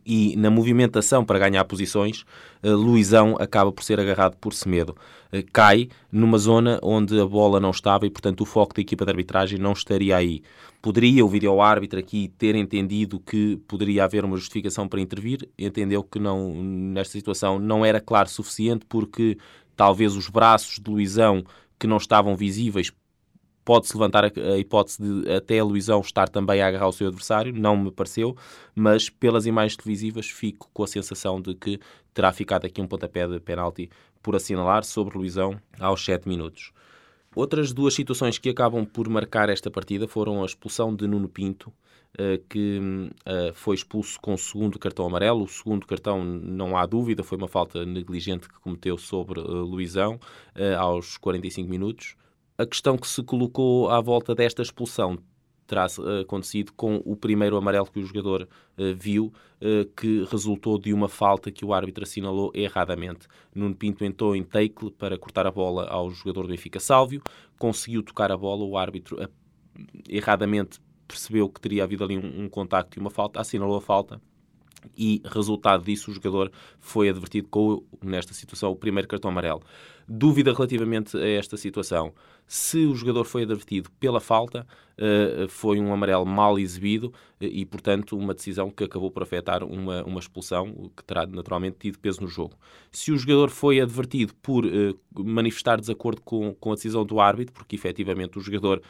e 0.05 0.35
na 0.35 0.49
movimentação 0.49 1.23
para 1.25 1.39
ganhar 1.39 1.63
posições, 1.65 2.23
uh, 2.63 2.75
Luizão 2.75 3.35
acaba 3.39 3.71
por 3.71 3.83
ser 3.83 3.99
agarrado 3.99 4.35
por 4.37 4.53
Semedo. 4.53 4.95
Uh, 5.33 5.43
cai 5.51 5.89
numa 6.11 6.37
zona 6.37 6.79
onde 6.81 7.19
a 7.19 7.25
bola 7.25 7.59
não 7.59 7.71
estava 7.71 8.05
e, 8.05 8.09
portanto, 8.09 8.41
o 8.41 8.45
foco 8.45 8.73
da 8.75 8.81
equipa 8.81 9.05
de 9.05 9.11
arbitragem 9.11 9.59
não 9.59 9.73
estaria 9.73 10.15
aí. 10.15 10.41
Poderia 10.81 11.25
o 11.25 11.27
vídeo-árbitro 11.27 11.99
aqui 11.99 12.31
ter 12.37 12.55
entendido 12.55 13.19
que 13.19 13.57
poderia 13.67 14.03
haver 14.03 14.23
uma 14.23 14.37
justificação 14.37 14.87
para 14.87 15.01
intervir, 15.01 15.49
entendeu 15.57 16.03
que 16.03 16.19
não, 16.19 16.53
nesta 16.53 17.13
situação 17.13 17.59
não 17.59 17.85
era 17.85 17.99
claro 17.99 18.29
suficiente 18.29 18.85
porque 18.87 19.37
talvez 19.75 20.15
os 20.15 20.29
braços 20.29 20.79
de 20.79 20.89
Luizão 20.89 21.43
que 21.79 21.87
não 21.87 21.97
estavam 21.97 22.35
visíveis 22.35 22.91
pode-se 23.67 23.93
levantar 23.97 24.23
a, 24.23 24.57
hipótese 24.57 25.03
de 25.03 25.29
até 25.29 25.59
a 25.59 25.63
Luizão 25.65 25.99
estar 25.99 26.29
também 26.29 26.61
a 26.61 26.67
agarrar 26.69 26.87
o 26.87 26.93
seu 26.93 27.07
adversário, 27.07 27.51
não 27.53 27.75
me 27.75 27.91
pareceu, 27.91 28.33
mas 28.73 29.09
pelas 29.09 29.45
imagens 29.45 29.75
televisivas 29.75 30.29
fico 30.29 30.69
com 30.73 30.83
a 30.83 30.87
sensação 30.87 31.41
de 31.41 31.53
que 31.53 31.77
terá 32.13 32.31
ficado 32.31 32.65
aqui 32.65 32.81
um 32.81 32.87
pontapé 32.87 33.27
de 33.27 33.41
penalti 33.41 33.89
por 34.23 34.37
assinalar 34.37 34.85
sobre 34.85 35.17
Luizão 35.17 35.59
aos 35.77 36.05
7 36.05 36.29
minutos. 36.29 36.71
Outras 37.35 37.73
duas 37.73 37.93
situações 37.93 38.37
que 38.37 38.47
acabam 38.47 38.85
por 38.85 39.09
marcar 39.09 39.49
esta 39.49 39.69
partida 39.69 40.07
foram 40.07 40.43
a 40.43 40.45
expulsão 40.45 40.95
de 40.95 41.05
Nuno 41.05 41.27
Pinto, 41.27 41.69
eh, 42.17 42.39
que 42.47 42.79
eh, 43.25 43.51
foi 43.53 43.75
expulso 43.75 44.17
com 44.21 44.33
o 44.33 44.37
segundo 44.37 44.79
cartão 44.79 45.05
amarelo. 45.05 45.43
O 45.43 45.47
segundo 45.47 45.85
cartão, 45.85 46.23
não 46.23 46.77
há 46.77 46.85
dúvida, 46.85 47.21
foi 47.21 47.37
uma 47.37 47.49
falta 47.49 47.85
negligente 47.85 48.47
que 48.47 48.59
cometeu 48.61 48.97
sobre 48.97 49.41
eh, 49.41 49.43
Luizão 49.43 50.17
aos 50.79 51.17
45 51.17 51.69
minutos. 51.69 52.15
A 52.57 52.65
questão 52.65 52.97
que 52.97 53.07
se 53.07 53.21
colocou 53.21 53.87
à 53.87 54.01
volta 54.01 54.33
desta 54.33 54.63
expulsão 54.63 55.19
terá 55.67 55.85
acontecido 56.21 56.73
com 56.73 56.95
o 57.05 57.15
primeiro 57.15 57.55
amarelo 57.55 57.85
que 57.85 57.99
o 57.99 58.05
jogador 58.05 58.43
uh, 58.43 58.95
viu, 58.95 59.31
uh, 59.61 59.85
que 59.95 60.23
resultou 60.23 60.79
de 60.79 60.91
uma 60.91 61.07
falta 61.07 61.51
que 61.51 61.63
o 61.63 61.71
árbitro 61.71 62.03
assinalou 62.03 62.51
erradamente. 62.55 63.27
Nuno 63.53 63.75
Pinto 63.75 64.03
entrou 64.03 64.35
em 64.35 64.43
tackle 64.43 64.89
para 64.89 65.19
cortar 65.19 65.45
a 65.45 65.51
bola 65.51 65.85
ao 65.87 66.09
jogador 66.09 66.43
do 66.43 66.47
Benfica 66.47 66.79
Sálvio, 66.79 67.21
conseguiu 67.59 68.01
tocar 68.01 68.31
a 68.31 68.37
bola, 68.37 68.63
o 68.63 68.75
árbitro 68.75 69.21
uh, 69.21 69.29
erradamente 70.09 70.79
percebeu 71.07 71.47
que 71.49 71.61
teria 71.61 71.83
havido 71.83 72.03
ali 72.03 72.17
um, 72.17 72.45
um 72.45 72.49
contacto 72.49 72.97
e 72.97 72.99
uma 72.99 73.11
falta, 73.11 73.39
assinalou 73.39 73.77
a 73.77 73.81
falta 73.81 74.19
e 74.95 75.21
resultado 75.25 75.83
disso 75.83 76.11
o 76.11 76.13
jogador 76.13 76.51
foi 76.79 77.09
advertido 77.09 77.47
com, 77.49 77.83
nesta 78.01 78.33
situação, 78.33 78.71
o 78.71 78.75
primeiro 78.75 79.07
cartão 79.07 79.31
amarelo. 79.31 79.61
Dúvida 80.07 80.53
relativamente 80.53 81.17
a 81.17 81.27
esta 81.27 81.57
situação. 81.57 82.13
Se 82.47 82.85
o 82.85 82.95
jogador 82.95 83.25
foi 83.25 83.43
advertido 83.43 83.91
pela 83.99 84.21
falta, 84.21 84.65
uh, 84.97 85.47
foi 85.49 85.79
um 85.79 85.93
amarelo 85.93 86.25
mal 86.25 86.57
exibido 86.57 87.07
uh, 87.07 87.13
e, 87.43 87.65
portanto, 87.65 88.17
uma 88.17 88.33
decisão 88.33 88.69
que 88.71 88.85
acabou 88.85 89.11
por 89.11 89.23
afetar 89.23 89.65
uma, 89.65 90.03
uma 90.05 90.19
expulsão, 90.19 90.89
que 90.95 91.03
terá 91.03 91.27
naturalmente 91.27 91.77
tido 91.77 91.99
peso 91.99 92.21
no 92.21 92.27
jogo. 92.27 92.55
Se 92.89 93.11
o 93.11 93.17
jogador 93.17 93.49
foi 93.49 93.81
advertido 93.81 94.33
por 94.35 94.65
uh, 94.65 94.97
manifestar 95.13 95.77
desacordo 95.77 96.21
com, 96.21 96.53
com 96.55 96.71
a 96.71 96.75
decisão 96.75 97.05
do 97.05 97.19
árbitro, 97.19 97.53
porque 97.53 97.75
efetivamente 97.75 98.37
o 98.37 98.41
jogador 98.41 98.81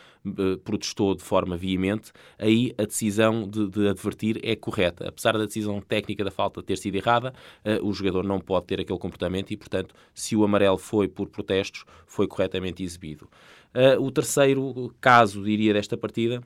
protestou 0.66 1.16
de 1.16 1.24
forma 1.24 1.56
veemente, 1.56 2.12
aí 2.38 2.74
a 2.78 2.84
decisão 2.84 3.48
de, 3.48 3.70
de, 3.70 3.88
advertir 3.88 4.40
é 4.44 4.58
correta. 4.58 5.08
Apesar 5.08 5.38
da 5.38 5.46
decisão 5.46 5.80
técnica 5.80 6.22
da 6.22 6.30
falta 6.30 6.62
ter 6.62 6.78
sido 6.78 6.96
errada, 6.96 7.34
o 7.82 7.94
jogador 7.94 8.26
não 8.26 8.38
pode 8.38 8.66
ter 8.66 8.82
aquele 8.82 9.00
comportamento 9.00 9.52
e, 9.52 9.58
portanto, 9.58 9.96
se 10.14 10.36
o 10.36 10.44
amarelo 10.44 10.78
foi 10.78 11.07
por 11.10 11.30
protestos, 11.30 11.84
foi 12.06 12.28
corretamente 12.28 12.84
exibido. 12.84 13.30
Uh, 13.74 14.02
o 14.02 14.12
terceiro 14.12 14.94
caso, 15.00 15.44
diria, 15.44 15.74
desta 15.74 15.98
partida 15.98 16.42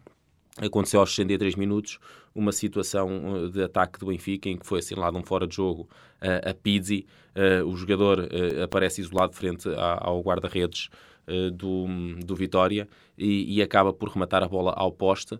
aconteceu 0.58 1.00
aos 1.00 1.16
63 1.16 1.56
minutos 1.56 1.98
uma 2.36 2.52
situação 2.52 3.50
de 3.50 3.64
ataque 3.64 3.98
do 4.00 4.08
Benfica 4.08 4.50
em 4.50 4.58
que 4.58 4.66
foi 4.66 4.80
assinalado 4.80 5.18
um 5.18 5.24
fora 5.24 5.48
de 5.48 5.56
jogo 5.56 5.84
uh, 6.22 6.50
a 6.50 6.54
Pizzi. 6.54 7.06
Uh, 7.36 7.66
o 7.66 7.76
jogador 7.78 8.28
aparece 8.64 9.02
isolado 9.02 9.34
frente 9.34 9.70
ao 9.78 10.22
guarda-redes 10.22 10.90
do, 11.54 11.86
do 12.26 12.36
Vitória 12.36 12.90
e, 13.18 13.56
e, 13.58 13.62
acaba 13.62 13.94
por 13.94 14.10
rematar 14.10 14.44
a 14.44 14.48
bola 14.48 14.74
ao 14.76 14.92
poste. 14.92 15.40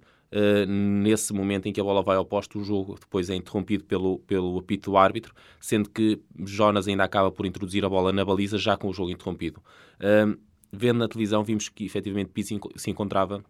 Nesse 0.68 1.34
momento 1.34 1.68
em 1.68 1.74
que 1.74 1.82
a 1.82 1.84
bola 1.84 2.02
vai 2.02 2.16
ao 2.16 2.26
poste, 2.26 2.58
o 2.58 2.64
jogo 2.64 2.98
depois 3.00 3.30
é 3.30 3.36
interrompido 3.36 3.84
pelo, 3.84 4.20
pelo 4.20 4.58
apito 4.58 4.92
do 4.92 4.98
árbitro, 4.98 5.34
sendo 5.60 5.90
que 5.90 6.22
Jonas 6.46 6.88
ainda 6.88 7.04
acaba 7.04 7.32
por 7.32 7.46
introduzir 7.46 7.84
a 7.84 7.90
bola 7.90 8.14
na 8.14 8.24
baliza 8.24 8.58
já 8.58 8.78
com 8.78 8.88
o 8.88 8.94
jogo 8.94 9.12
interrompido 9.12 9.62
vendo 10.72 11.00
na 11.00 11.08
televisão, 11.08 11.44
vimos 11.44 11.68
que 11.70 11.86
efetivamente 11.86 12.30
Pizzi 12.30 12.60
se 12.76 12.90
encontrava 12.90 13.44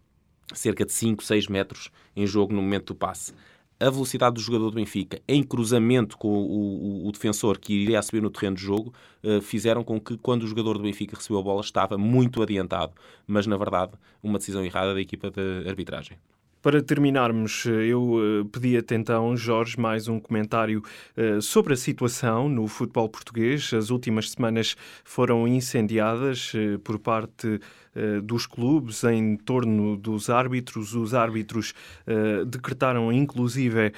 cerca 0.52 0.84
de 0.84 0.92
5, 0.92 1.22
6 1.22 1.46
metros 1.46 1.90
em 2.16 2.26
jogo 2.26 2.52
no 2.52 2.60
momento 2.60 2.92
do 2.92 2.94
passe. 2.94 3.32
A 3.78 3.90
velocidade 3.90 4.34
do 4.34 4.40
jogador 4.40 4.70
do 4.70 4.76
Benfica, 4.76 5.20
em 5.26 5.42
cruzamento 5.42 6.16
com 6.16 6.28
o, 6.28 7.04
o, 7.04 7.08
o 7.08 7.12
defensor 7.12 7.58
que 7.58 7.72
iria 7.72 8.00
subir 8.00 8.22
no 8.22 8.30
terreno 8.30 8.56
de 8.56 8.62
jogo, 8.62 8.92
uh, 9.24 9.40
fizeram 9.40 9.82
com 9.82 10.00
que, 10.00 10.16
quando 10.18 10.44
o 10.44 10.46
jogador 10.46 10.74
do 10.74 10.84
Benfica 10.84 11.16
recebeu 11.16 11.40
a 11.40 11.42
bola, 11.42 11.60
estava 11.62 11.98
muito 11.98 12.40
adiantado. 12.42 12.92
Mas, 13.26 13.44
na 13.46 13.56
verdade, 13.56 13.92
uma 14.22 14.38
decisão 14.38 14.64
errada 14.64 14.94
da 14.94 15.00
equipa 15.00 15.30
de 15.32 15.68
arbitragem. 15.68 16.16
Para 16.62 16.80
terminarmos, 16.80 17.66
eu 17.66 18.18
eh, 18.20 18.48
pedia-te 18.52 18.94
então, 18.94 19.36
Jorge, 19.36 19.80
mais 19.80 20.06
um 20.06 20.20
comentário 20.20 20.80
eh, 21.16 21.40
sobre 21.40 21.72
a 21.72 21.76
situação 21.76 22.48
no 22.48 22.68
futebol 22.68 23.08
português. 23.08 23.74
As 23.74 23.90
últimas 23.90 24.30
semanas 24.30 24.76
foram 25.02 25.48
incendiadas 25.48 26.52
eh, 26.54 26.78
por 26.78 27.00
parte 27.00 27.60
dos 28.22 28.46
clubes 28.46 29.04
em 29.04 29.36
torno 29.36 29.98
dos 29.98 30.30
árbitros. 30.30 30.94
Os 30.94 31.12
árbitros 31.12 31.74
decretaram, 32.46 33.12
inclusive, 33.12 33.92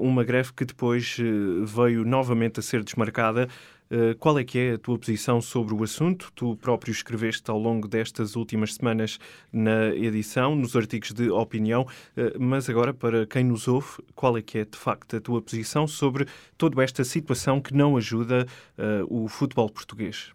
uma 0.00 0.24
greve 0.24 0.54
que 0.54 0.64
depois 0.64 1.18
veio 1.62 2.06
novamente 2.06 2.58
a 2.58 2.62
ser 2.62 2.82
desmarcada. 2.82 3.46
Eh, 3.94 4.14
qual 4.18 4.36
é 4.36 4.42
que 4.42 4.58
é 4.58 4.72
a 4.72 4.78
tua 4.78 4.98
posição 4.98 5.40
sobre 5.40 5.72
o 5.72 5.84
assunto? 5.84 6.32
Tu 6.34 6.56
próprio 6.56 6.90
escreveste 6.90 7.48
ao 7.48 7.56
longo 7.56 7.86
destas 7.86 8.34
últimas 8.34 8.74
semanas 8.74 9.20
na 9.52 9.94
edição, 9.94 10.56
nos 10.56 10.74
artigos 10.74 11.12
de 11.12 11.30
opinião, 11.30 11.86
eh, 12.16 12.34
mas 12.36 12.68
agora, 12.68 12.92
para 12.92 13.24
quem 13.24 13.44
nos 13.44 13.68
ouve, 13.68 14.02
qual 14.16 14.36
é 14.36 14.42
que 14.42 14.58
é 14.58 14.64
de 14.64 14.76
facto 14.76 15.14
a 15.14 15.20
tua 15.20 15.40
posição 15.40 15.86
sobre 15.86 16.26
toda 16.58 16.82
esta 16.82 17.04
situação 17.04 17.60
que 17.60 17.72
não 17.72 17.96
ajuda 17.96 18.48
uh, 18.76 19.24
o 19.24 19.28
futebol 19.28 19.70
português? 19.70 20.32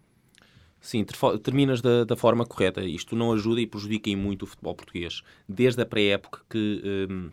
Sim, 0.80 1.04
terminas 1.42 1.82
da, 1.82 2.04
da, 2.04 2.16
forma 2.16 2.46
correta. 2.46 2.82
Isto 2.82 3.14
não 3.14 3.30
ajuda 3.32 3.60
e 3.60 3.66
prejudica 3.66 4.10
muito 4.16 4.44
o 4.44 4.46
futebol 4.46 4.74
português. 4.74 5.20
Desde 5.46 5.82
a 5.82 5.86
pré-época 5.86 6.40
que 6.48 7.08
um, 7.10 7.30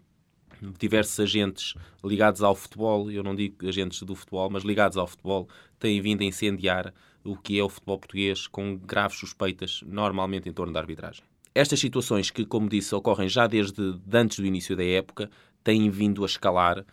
diversos 0.79 1.19
agentes 1.19 1.73
ligados 2.03 2.41
ao 2.41 2.55
futebol, 2.55 3.11
eu 3.11 3.23
não 3.23 3.35
digo 3.35 3.67
agentes 3.67 4.01
do 4.03 4.15
futebol, 4.15 4.49
mas 4.49 4.63
ligados 4.63 4.97
ao 4.97 5.07
futebol, 5.07 5.47
têm 5.79 6.01
vindo 6.01 6.21
a 6.21 6.25
incendiar 6.25 6.93
o 7.23 7.35
que 7.35 7.59
é 7.59 7.63
o 7.63 7.69
futebol 7.69 7.99
português 7.99 8.47
com 8.47 8.77
graves 8.77 9.19
suspeitas, 9.19 9.81
normalmente 9.85 10.47
em 10.47 10.53
torno 10.53 10.73
da 10.73 10.79
arbitragem. 10.79 11.23
Estas 11.53 11.79
situações 11.79 12.29
que, 12.29 12.45
como 12.45 12.69
disse, 12.69 12.93
ocorrem 12.93 13.27
já 13.27 13.47
desde 13.47 13.99
antes 14.13 14.37
do 14.37 14.45
início 14.45 14.75
da 14.75 14.83
época, 14.83 15.29
têm 15.67 15.89
vindo 15.89 16.23
a 16.23 16.25
escalar 16.25 16.79
uh, 16.79 16.85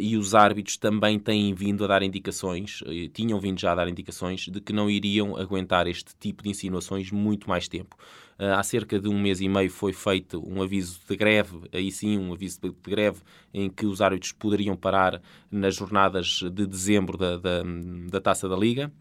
e 0.00 0.16
os 0.16 0.34
árbitros 0.34 0.76
também 0.76 1.16
têm 1.16 1.54
vindo 1.54 1.84
a 1.84 1.86
dar 1.86 2.02
indicações, 2.02 2.80
uh, 2.80 3.08
tinham 3.12 3.38
vindo 3.38 3.60
já 3.60 3.70
a 3.70 3.76
dar 3.76 3.86
indicações 3.86 4.48
de 4.48 4.60
que 4.60 4.72
não 4.72 4.90
iriam 4.90 5.36
aguentar 5.36 5.86
este 5.86 6.12
tipo 6.18 6.42
de 6.42 6.48
insinuações 6.48 7.12
muito 7.12 7.48
mais 7.48 7.68
tempo. 7.68 7.96
Uh, 8.36 8.54
há 8.56 8.64
cerca 8.64 8.98
de 8.98 9.08
um 9.08 9.16
mês 9.16 9.40
e 9.40 9.48
meio 9.48 9.70
foi 9.70 9.92
feito 9.92 10.42
um 10.44 10.60
aviso 10.60 10.98
de 11.08 11.16
greve, 11.16 11.68
aí 11.72 11.92
sim, 11.92 12.18
um 12.18 12.32
aviso 12.32 12.60
de, 12.60 12.68
de 12.68 12.90
greve, 12.90 13.20
em 13.54 13.70
que 13.70 13.86
os 13.86 14.02
árbitros 14.02 14.32
poderiam 14.32 14.76
parar 14.76 15.22
nas 15.48 15.76
jornadas 15.76 16.40
de 16.52 16.66
dezembro 16.66 17.16
da, 17.16 17.36
da, 17.36 17.62
da 18.10 18.20
Taça 18.20 18.48
da 18.48 18.56
Liga. 18.56 18.92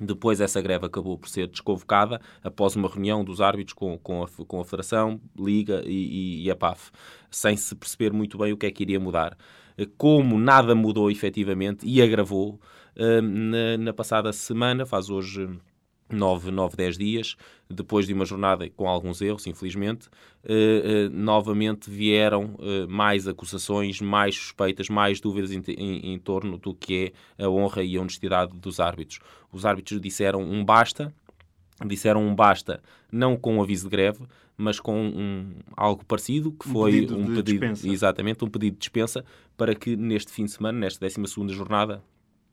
Depois 0.00 0.40
essa 0.40 0.60
greve 0.60 0.86
acabou 0.86 1.18
por 1.18 1.28
ser 1.28 1.48
desconvocada 1.48 2.20
após 2.42 2.76
uma 2.76 2.88
reunião 2.88 3.24
dos 3.24 3.40
árbitros 3.40 3.74
com, 3.74 3.98
com, 3.98 4.22
a, 4.22 4.28
com 4.46 4.60
a 4.60 4.64
Federação, 4.64 5.20
Liga 5.38 5.82
e, 5.84 6.44
e, 6.44 6.50
a 6.50 6.56
PAF, 6.56 6.90
sem 7.30 7.56
se 7.56 7.74
perceber 7.74 8.12
muito 8.12 8.38
bem 8.38 8.52
o 8.52 8.56
que 8.56 8.66
é 8.66 8.70
que 8.70 8.82
iria 8.82 9.00
mudar. 9.00 9.36
Como 9.96 10.38
nada 10.38 10.74
mudou 10.74 11.10
efetivamente 11.10 11.86
e 11.86 12.02
agravou, 12.02 12.60
eh, 12.96 13.20
na, 13.20 13.78
na 13.78 13.92
passada 13.92 14.32
semana, 14.32 14.84
faz 14.84 15.08
hoje 15.08 15.48
9, 16.10 16.50
9, 16.50 16.76
10 16.76 16.98
dias, 16.98 17.36
depois 17.68 18.06
de 18.06 18.14
uma 18.14 18.24
jornada 18.24 18.68
com 18.70 18.88
alguns 18.88 19.20
erros, 19.20 19.46
infelizmente, 19.46 20.08
eh, 20.44 20.82
eh, 20.84 21.08
novamente 21.10 21.90
vieram 21.90 22.56
eh, 22.60 22.86
mais 22.86 23.28
acusações, 23.28 24.00
mais 24.00 24.34
suspeitas, 24.34 24.88
mais 24.88 25.20
dúvidas 25.20 25.52
em, 25.52 25.62
em, 25.68 26.14
em, 26.14 26.18
torno 26.18 26.56
do 26.56 26.74
que 26.74 27.12
é 27.38 27.44
a 27.44 27.48
honra 27.48 27.82
e 27.82 27.96
a 27.96 28.00
honestidade 28.00 28.56
dos 28.56 28.80
árbitros. 28.80 29.20
Os 29.52 29.66
árbitros 29.66 30.00
disseram 30.00 30.40
um 30.40 30.64
basta, 30.64 31.12
disseram 31.86 32.26
um 32.26 32.34
basta 32.34 32.82
não 33.12 33.36
com 33.36 33.56
um 33.56 33.62
aviso 33.62 33.84
de 33.84 33.90
greve, 33.90 34.24
mas 34.56 34.80
com 34.80 35.00
um, 35.00 35.54
algo 35.76 36.04
parecido, 36.04 36.52
que 36.52 36.68
foi 36.68 36.90
um 36.90 36.94
pedido, 36.94 37.16
um 37.16 37.34
pedido 37.34 37.92
exatamente, 37.92 38.44
um 38.44 38.48
pedido 38.48 38.74
de 38.74 38.80
dispensa 38.80 39.24
para 39.56 39.74
que 39.74 39.96
neste 39.96 40.32
fim 40.32 40.44
de 40.44 40.50
semana, 40.50 40.78
nesta 40.78 41.06
12 41.06 41.28
segunda 41.28 41.52
jornada, 41.52 42.02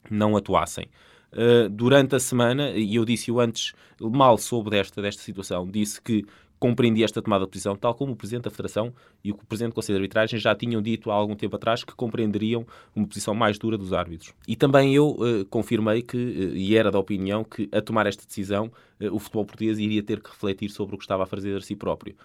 não 0.09 0.37
atuassem. 0.37 0.87
Uh, 1.35 1.69
durante 1.69 2.15
a 2.15 2.19
semana, 2.19 2.69
e 2.69 2.95
eu 2.95 3.03
disse-o 3.03 3.41
antes, 3.41 3.73
mal 3.99 4.37
soube 4.37 4.69
desta, 4.69 5.01
desta 5.01 5.21
situação, 5.21 5.69
disse 5.69 6.01
que 6.01 6.25
compreendia 6.57 7.03
esta 7.03 7.21
tomada 7.21 7.43
de 7.43 7.51
posição, 7.51 7.75
tal 7.75 7.93
como 7.93 8.13
o 8.13 8.15
Presidente 8.15 8.45
da 8.45 8.49
Federação 8.49 8.93
e 9.21 9.31
o 9.31 9.35
Presidente 9.35 9.73
do 9.73 9.75
Conselho 9.75 9.97
de 9.97 10.03
Arbitragem 10.03 10.39
já 10.39 10.55
tinham 10.55 10.81
dito 10.81 11.11
há 11.11 11.13
algum 11.13 11.35
tempo 11.35 11.55
atrás 11.57 11.83
que 11.83 11.93
compreenderiam 11.93 12.65
uma 12.95 13.05
posição 13.05 13.35
mais 13.35 13.59
dura 13.59 13.77
dos 13.77 13.91
árbitros. 13.91 14.33
E 14.47 14.55
também 14.55 14.95
eu 14.95 15.09
uh, 15.09 15.45
confirmei 15.49 16.01
que, 16.01 16.17
uh, 16.17 16.55
e 16.55 16.75
era 16.77 16.89
da 16.89 16.97
opinião, 16.97 17.43
que 17.43 17.69
a 17.71 17.81
tomar 17.81 18.07
esta 18.07 18.25
decisão 18.25 18.71
o 19.11 19.19
futebol 19.19 19.45
português 19.45 19.77
iria 19.77 20.01
ter 20.01 20.21
que 20.21 20.29
refletir 20.29 20.69
sobre 20.69 20.95
o 20.95 20.97
que 20.97 21.03
estava 21.03 21.23
a 21.23 21.25
fazer 21.25 21.57
a 21.57 21.59
si 21.59 21.75
próprio. 21.75 22.15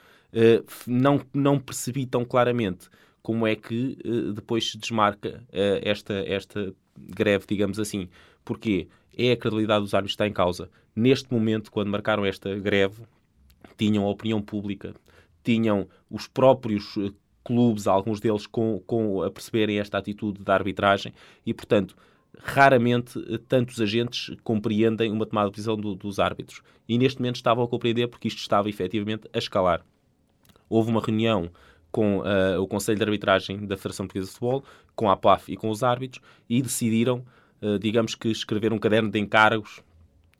não, 0.86 1.20
não 1.34 1.58
percebi 1.58 2.06
tão 2.06 2.24
claramente 2.24 2.88
como 3.20 3.44
é 3.44 3.56
que 3.56 3.98
depois 4.32 4.70
se 4.70 4.78
desmarca 4.78 5.42
esta, 5.82 6.14
esta 6.14 6.72
greve, 6.96 7.44
digamos 7.48 7.80
assim. 7.80 8.08
Porquê? 8.44 8.88
é 9.16 9.32
a 9.32 9.36
credibilidade 9.36 9.82
dos 9.82 9.94
árbitros 9.94 10.12
que 10.12 10.22
está 10.22 10.26
em 10.26 10.32
causa. 10.32 10.70
Neste 10.94 11.32
momento, 11.32 11.70
quando 11.70 11.90
marcaram 11.90 12.24
esta 12.24 12.54
greve, 12.58 13.02
tinham 13.76 14.04
a 14.04 14.10
opinião 14.10 14.40
pública, 14.40 14.94
tinham 15.42 15.88
os 16.10 16.26
próprios 16.26 16.96
eh, 16.96 17.12
clubes, 17.44 17.86
alguns 17.86 18.20
deles 18.20 18.46
com, 18.46 18.80
com 18.86 19.22
a 19.22 19.30
perceberem 19.30 19.78
esta 19.78 19.98
atitude 19.98 20.42
da 20.42 20.54
arbitragem 20.54 21.12
e, 21.44 21.54
portanto, 21.54 21.96
raramente 22.38 23.18
eh, 23.28 23.38
tantos 23.48 23.80
agentes 23.80 24.34
compreendem 24.42 25.12
uma 25.12 25.26
tomada 25.26 25.48
de 25.48 25.52
decisão 25.52 25.76
do, 25.76 25.94
dos 25.94 26.18
árbitros. 26.18 26.62
E 26.88 26.98
neste 26.98 27.20
momento 27.20 27.36
estavam 27.36 27.64
a 27.64 27.68
compreender 27.68 28.08
porque 28.08 28.28
isto 28.28 28.38
estava 28.38 28.68
efetivamente 28.68 29.28
a 29.32 29.38
escalar. 29.38 29.84
Houve 30.68 30.90
uma 30.90 31.00
reunião 31.00 31.50
com 31.90 32.20
uh, 32.20 32.60
o 32.60 32.68
Conselho 32.68 32.98
de 32.98 33.02
Arbitragem 33.02 33.66
da 33.66 33.76
Federação 33.76 34.06
Portuguesa 34.06 34.28
de 34.28 34.38
Futebol, 34.38 34.64
com 34.94 35.10
a 35.10 35.16
PAF 35.16 35.52
e 35.52 35.56
com 35.56 35.70
os 35.70 35.82
árbitros, 35.82 36.22
e 36.48 36.62
decidiram 36.62 37.24
digamos 37.80 38.14
que 38.14 38.28
escrever 38.28 38.72
um 38.72 38.78
caderno 38.78 39.10
de 39.10 39.18
encargos, 39.18 39.82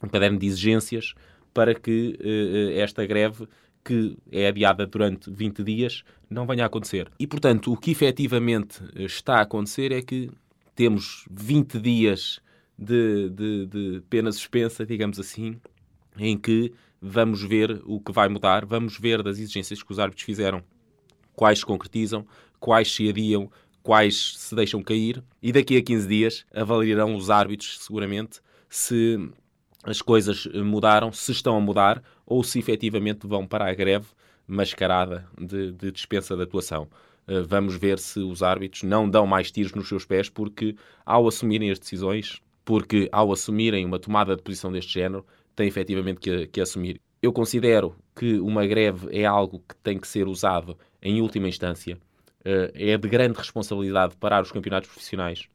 um 0.02 0.08
caderno 0.08 0.38
de 0.38 0.46
exigências, 0.46 1.14
para 1.52 1.74
que 1.74 2.18
uh, 2.20 2.78
esta 2.78 3.04
greve, 3.06 3.46
que 3.84 4.16
é 4.30 4.48
adiada 4.48 4.86
durante 4.86 5.30
20 5.30 5.62
dias, 5.64 6.02
não 6.28 6.46
venha 6.46 6.64
a 6.64 6.66
acontecer. 6.66 7.10
E, 7.18 7.26
portanto, 7.26 7.72
o 7.72 7.76
que 7.76 7.90
efetivamente 7.90 8.82
está 8.94 9.36
a 9.36 9.42
acontecer 9.42 9.92
é 9.92 10.02
que 10.02 10.30
temos 10.74 11.24
20 11.30 11.78
dias 11.78 12.40
de, 12.78 13.28
de, 13.30 13.66
de 13.66 14.02
pena 14.08 14.32
suspensa, 14.32 14.86
digamos 14.86 15.18
assim, 15.18 15.60
em 16.18 16.38
que 16.38 16.72
vamos 17.00 17.42
ver 17.42 17.80
o 17.84 18.00
que 18.00 18.12
vai 18.12 18.28
mudar, 18.28 18.64
vamos 18.64 18.98
ver 18.98 19.22
das 19.22 19.38
exigências 19.38 19.82
que 19.82 19.92
os 19.92 19.98
árbitros 19.98 20.24
fizeram, 20.24 20.62
quais 21.34 21.60
se 21.60 21.66
concretizam, 21.66 22.26
quais 22.58 22.92
se 22.94 23.08
adiam, 23.08 23.50
quais 23.82 24.34
se 24.37 24.54
deixam 24.54 24.82
cair, 24.82 25.22
e 25.42 25.52
daqui 25.52 25.76
a 25.76 25.82
15 25.82 26.08
dias 26.08 26.46
avaliarão 26.54 27.14
os 27.14 27.30
árbitros, 27.30 27.78
seguramente, 27.80 28.40
se 28.68 29.18
as 29.82 30.02
coisas 30.02 30.46
mudaram, 30.46 31.12
se 31.12 31.32
estão 31.32 31.56
a 31.56 31.60
mudar 31.60 32.02
ou 32.26 32.44
se 32.44 32.58
efetivamente 32.58 33.26
vão 33.26 33.46
para 33.46 33.68
a 33.68 33.75
greve 33.75 34.06
mascarada 34.46 35.26
de, 35.38 35.72
de 35.72 35.90
dispensa 35.90 36.37
de 36.37 36.42
atuação. 36.42 36.88
Uh, 37.26 37.44
vamos 37.46 37.76
ver 37.76 37.99
se 37.99 38.20
os 38.20 38.42
árbitros 38.42 38.82
não 38.82 39.08
dão 39.08 39.26
mais 39.26 39.50
tiros 39.50 39.72
nos 39.72 39.88
seus 39.88 40.04
pés, 40.04 40.28
porque 40.28 40.76
ao 41.06 41.26
assumirem 41.26 41.70
as 41.70 41.78
decisões, 41.78 42.40
porque 42.64 43.08
ao 43.12 43.32
assumirem 43.32 43.84
uma 43.84 43.99
tomada 43.99 44.37
de 44.37 44.42
posição 44.42 44.70
deste 44.72 44.92
género, 44.92 45.25
têm 45.54 45.68
efetivamente 45.68 46.20
que, 46.20 46.46
que 46.49 46.60
assumir. 46.60 47.00
Eu 47.22 47.32
considero 47.32 47.94
que 48.14 48.38
uma 48.40 48.66
greve 48.66 49.08
é 49.10 49.25
algo 49.25 49.62
que 49.66 49.75
tem 49.76 49.99
que 49.99 50.08
ser 50.08 50.26
usado 50.26 50.76
em 51.02 51.20
última 51.20 51.49
instância. 51.49 51.99
Uh, 52.40 52.73
é 52.75 52.97
de 52.97 53.09
grande 53.09 53.38
responsabilidade 53.38 54.16
parar 54.16 54.42
os 54.42 54.50
campeonatos 54.50 54.88
profissionais, 54.88 55.49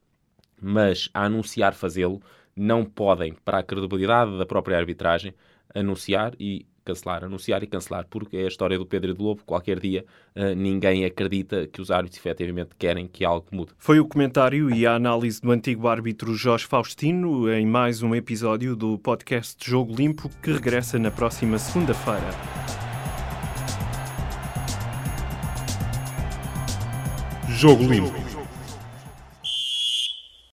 mas 0.61 1.09
a 1.13 1.25
anunciar 1.25 1.73
fazê-lo 1.73 2.21
não 2.55 2.85
podem, 2.85 3.33
para 3.43 3.59
a 3.59 3.63
credibilidade 3.63 4.37
da 4.37 4.45
própria 4.45 4.77
arbitragem, 4.77 5.33
anunciar 5.73 6.33
e 6.39 6.65
cancelar, 6.85 7.23
anunciar 7.23 7.63
e 7.63 7.67
cancelar, 7.67 8.05
porque 8.07 8.37
é 8.37 8.45
a 8.45 8.47
história 8.47 8.77
do 8.77 8.85
Pedro 8.85 9.11
e 9.11 9.13
do 9.13 9.23
Lobo. 9.23 9.43
Qualquer 9.43 9.79
dia 9.79 10.05
uh, 10.35 10.55
ninguém 10.55 11.03
acredita 11.03 11.67
que 11.67 11.81
os 11.81 11.89
árbitros 11.89 12.19
efetivamente 12.19 12.69
querem 12.77 13.07
que 13.07 13.25
algo 13.25 13.47
mude. 13.51 13.71
Foi 13.77 13.99
o 13.99 14.07
comentário 14.07 14.73
e 14.73 14.85
a 14.85 14.93
análise 14.93 15.41
do 15.41 15.51
antigo 15.51 15.87
árbitro 15.87 16.35
Jorge 16.35 16.65
Faustino 16.65 17.51
em 17.51 17.65
mais 17.65 18.03
um 18.03 18.13
episódio 18.13 18.75
do 18.75 18.99
podcast 18.99 19.57
Jogo 19.67 19.95
Limpo 19.95 20.29
que 20.41 20.51
regressa 20.51 20.99
na 20.99 21.09
próxima 21.09 21.57
segunda-feira. 21.57 22.84
Jogo 27.55 27.87
Limpo. 27.87 28.24